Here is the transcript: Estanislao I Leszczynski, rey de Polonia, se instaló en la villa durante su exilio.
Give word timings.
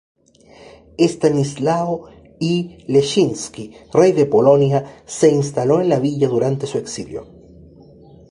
Estanislao 1.07 1.95
I 2.39 2.53
Leszczynski, 2.93 3.65
rey 3.99 4.11
de 4.17 4.25
Polonia, 4.35 4.79
se 5.17 5.27
instaló 5.39 5.75
en 5.79 5.89
la 5.89 5.99
villa 6.05 6.27
durante 6.27 6.65
su 6.71 6.79
exilio. 6.79 7.21